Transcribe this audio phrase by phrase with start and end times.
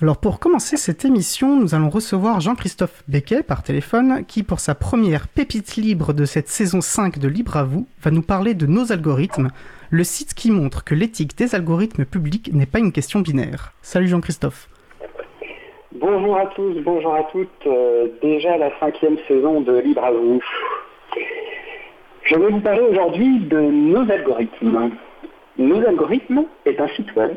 [0.00, 4.76] Alors pour commencer cette émission, nous allons recevoir Jean-Christophe Becquet par téléphone qui pour sa
[4.76, 8.66] première pépite libre de cette saison 5 de Libre à vous va nous parler de
[8.66, 9.48] nos algorithmes,
[9.90, 13.72] le site qui montre que l'éthique des algorithmes publics n'est pas une question binaire.
[13.82, 14.68] Salut Jean-Christophe.
[15.90, 17.66] Bonjour à tous, bonjour à toutes.
[17.66, 20.40] Euh, déjà la cinquième saison de Libre à vous.
[22.22, 24.92] Je vais vous parler aujourd'hui de nos algorithmes.
[25.58, 27.32] Nos algorithmes est un site web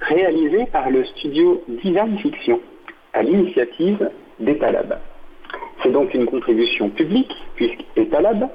[0.00, 2.60] réalisé par le studio Design Fiction
[3.12, 4.98] à l'initiative d'Etalab.
[5.82, 8.48] C'est donc une contribution publique puisqu'Etalab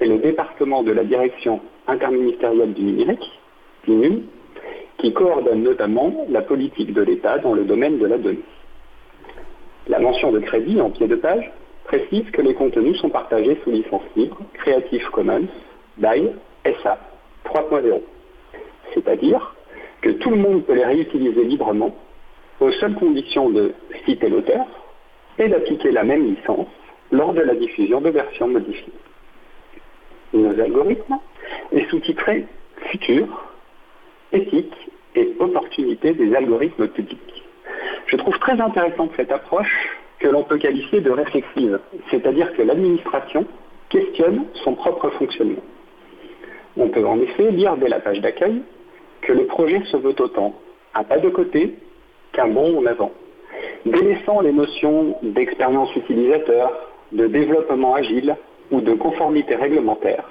[0.00, 3.40] est le département de la direction interministérielle du numérique,
[3.86, 4.22] DINUM,
[4.98, 8.44] qui coordonne notamment la politique de l'État dans le domaine de la donnée.
[9.88, 11.50] La mention de crédit en pied de page
[11.84, 15.48] précise que les contenus sont partagés sous licence libre Creative Commons
[15.96, 16.30] by
[16.82, 16.98] SA
[17.46, 18.00] 3.0,
[18.92, 19.54] c'est-à-dire
[20.02, 21.94] que tout le monde peut les réutiliser librement,
[22.60, 23.72] aux seules conditions de
[24.04, 24.66] citer l'auteur
[25.38, 26.68] et d'appliquer la même licence
[27.10, 28.92] lors de la diffusion de versions modifiées.
[30.32, 31.18] Nos algorithmes
[31.72, 32.46] est sous-titré
[32.90, 33.26] Futur,
[34.32, 34.74] éthique
[35.14, 37.44] et opportunité des algorithmes publics.
[38.06, 43.46] Je trouve très intéressante cette approche que l'on peut qualifier de réflexive, c'est-à-dire que l'administration
[43.88, 45.62] questionne son propre fonctionnement.
[46.76, 48.62] On peut en effet lire dès la page d'accueil
[49.22, 50.54] que le projet se veut autant
[50.94, 51.74] un pas de côté
[52.32, 53.12] qu'un bond en avant,
[53.84, 56.72] délaissant les notions d'expérience utilisateur,
[57.12, 58.36] de développement agile
[58.70, 60.24] ou de conformité réglementaire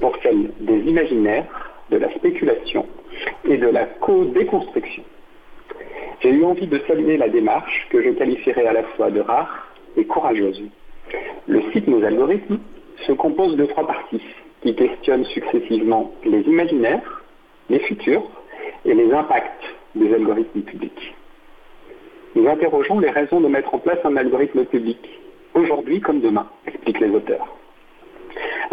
[0.00, 1.46] pour celle des imaginaires,
[1.90, 2.86] de la spéculation
[3.48, 5.04] et de la co-déconstruction.
[6.20, 9.68] J'ai eu envie de saluer la démarche que je qualifierais à la fois de rare
[9.96, 10.62] et courageuse.
[11.46, 12.58] Le site Nos algorithmes
[13.06, 14.22] se compose de trois parties
[14.62, 17.15] qui questionnent successivement les imaginaires,
[17.68, 18.28] les futurs
[18.84, 19.64] et les impacts
[19.94, 21.14] des algorithmes publics.
[22.34, 24.98] Nous interrogeons les raisons de mettre en place un algorithme public,
[25.54, 27.56] aujourd'hui comme demain, expliquent les auteurs.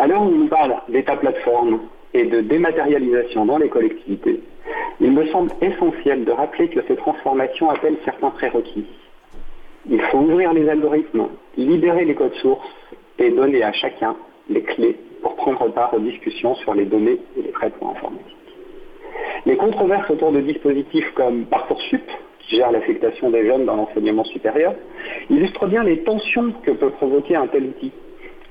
[0.05, 1.79] L'heure où nous parle d'état plateforme
[2.13, 4.41] et de dématérialisation dans les collectivités,
[4.99, 8.85] il me semble essentiel de rappeler que ces transformations appellent certains prérequis.
[9.89, 12.67] Il faut ouvrir les algorithmes, libérer les codes sources
[13.17, 14.15] et donner à chacun
[14.49, 18.42] les clés pour prendre part aux discussions sur les données et les traitements informatiques.
[19.45, 22.03] Les controverses autour de dispositifs comme Parcoursup,
[22.39, 24.73] qui gère l'affectation des jeunes dans l'enseignement supérieur,
[25.29, 27.91] illustrent bien les tensions que peut provoquer un tel outil.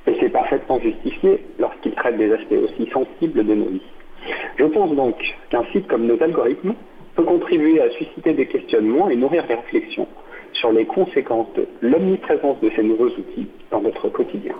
[0.07, 3.83] Et c'est parfaitement justifié lorsqu'il traite des aspects aussi sensibles de nos vies.
[4.59, 5.17] Je pense donc
[5.51, 6.75] qu'un site comme nos algorithmes
[7.15, 10.09] peut contribuer à susciter des questionnements et nourrir des réflexions
[10.53, 14.55] sur les conséquences de l'omniprésence de ces nouveaux outils dans notre quotidien.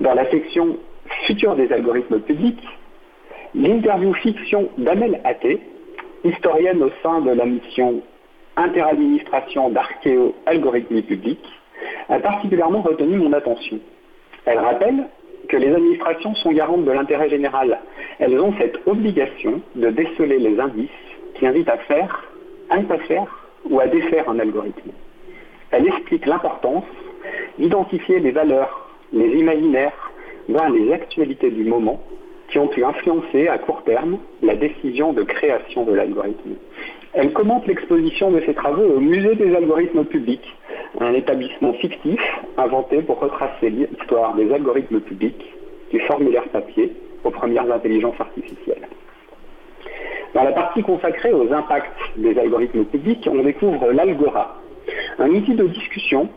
[0.00, 0.78] Dans la section
[1.26, 2.62] Futur des algorithmes publics,
[3.58, 5.58] L'interview fiction d'Amel Athé,
[6.24, 8.02] historienne au sein de la mission
[8.54, 11.46] Interadministration d'archéo-algorithmie publique,
[12.10, 13.78] a particulièrement retenu mon attention.
[14.44, 15.08] Elle rappelle
[15.48, 17.78] que les administrations sont garantes de l'intérêt général.
[18.18, 20.90] Elles ont cette obligation de déceler les indices
[21.34, 22.30] qui invitent à faire,
[22.68, 23.26] à ne pas faire
[23.70, 24.90] ou à défaire un algorithme.
[25.70, 26.84] Elle explique l'importance
[27.58, 30.12] d'identifier les valeurs, les imaginaires,
[30.46, 32.02] voire les actualités du moment
[32.48, 36.54] qui ont pu influencer à court terme la décision de création de l'algorithme.
[37.14, 40.54] Elle commente l'exposition de ses travaux au Musée des algorithmes publics,
[41.00, 42.20] un établissement fictif
[42.56, 45.44] inventé pour retracer l'histoire des algorithmes publics,
[45.90, 46.92] du formulaire papier
[47.24, 48.88] aux premières intelligences artificielles.
[50.34, 54.60] Dans la partie consacrée aux impacts des algorithmes publics, on découvre l'Algora,
[55.18, 56.28] un outil de discussion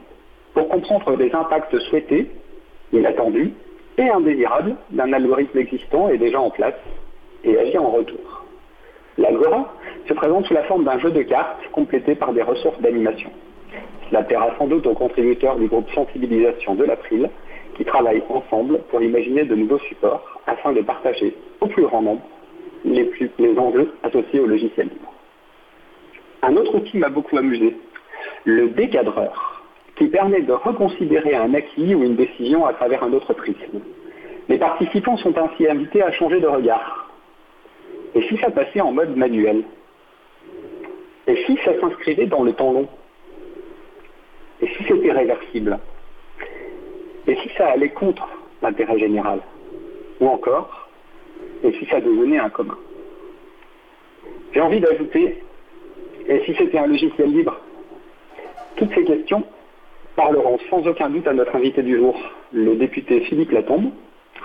[0.53, 2.31] pour comprendre les impacts souhaités,
[2.94, 3.53] inattendus,
[4.08, 6.76] indésirable d'un algorithme existant et déjà en place
[7.44, 8.46] et agir en retour.
[9.18, 9.74] L'Algora
[10.08, 13.32] se présente sous la forme d'un jeu de cartes complété par des ressources d'animation.
[14.10, 17.30] Cela plaira sans doute aux contributeurs du groupe Sensibilisation de l'April
[17.76, 22.22] qui travaillent ensemble pour imaginer de nouveaux supports afin de partager au plus grand nombre
[22.86, 25.14] les, les enjeux associés au logiciel libre.
[26.42, 27.76] Un autre outil m'a beaucoup amusé,
[28.46, 29.49] le décadreur
[30.00, 33.81] qui permet de reconsidérer un acquis ou une décision à travers un autre prisme.
[34.48, 37.12] Les participants sont ainsi invités à changer de regard.
[38.16, 39.63] Et si ça passait en mode manuel?
[41.28, 42.88] Et si ça s'inscrivait dans le temps long?
[44.62, 45.78] Et si c'était réversible?
[47.28, 48.28] Et si ça allait contre
[48.62, 49.42] l'intérêt général?
[50.22, 50.90] Ou encore,
[51.62, 52.78] et si ça devenait un commun?
[54.54, 55.44] J'ai envie d'ajouter,
[56.28, 57.60] et si c'était un logiciel libre?
[58.78, 59.44] Toutes ces questions
[60.19, 62.13] parleront sans aucun doute à notre invité du jour,
[62.51, 63.92] le député Philippe Latombe,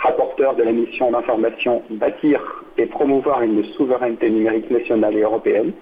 [0.00, 2.40] rapporteur de la mission d'information Bâtir
[2.78, 5.72] et promouvoir une souveraineté numérique nationale et européenne,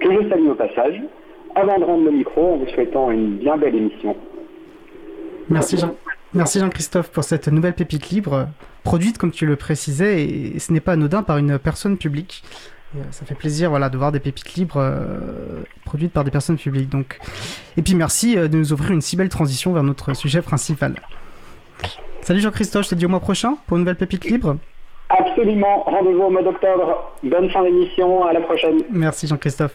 [0.00, 0.98] que je salue au passage,
[1.56, 4.16] avant de rendre le micro en vous souhaitant une bien belle émission.
[5.50, 5.94] Merci Jean.
[6.32, 8.46] Merci Jean-Christophe pour cette nouvelle pépite libre,
[8.82, 12.42] produite comme tu le précisais, et ce n'est pas anodin par une personne publique.
[12.96, 16.56] Euh, ça fait plaisir voilà, de voir des pépites libres euh, produites par des personnes
[16.56, 16.88] publiques.
[16.88, 17.18] Donc.
[17.76, 20.94] Et puis merci euh, de nous offrir une si belle transition vers notre sujet principal.
[22.22, 24.56] Salut Jean-Christophe, je te dis au mois prochain pour une nouvelle pépite libre.
[25.10, 27.12] Absolument, rendez-vous au mois d'octobre.
[27.22, 28.82] Bonne fin d'émission, à la prochaine.
[28.90, 29.72] Merci Jean-Christophe.